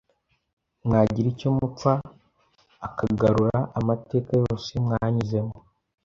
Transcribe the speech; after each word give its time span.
mwagira 0.85 1.27
icyo 1.33 1.49
mupfa 1.57 1.91
akagarura 2.87 3.57
amateka 3.79 4.31
yose 4.43 4.71
mwanyuzemo. 4.85 5.55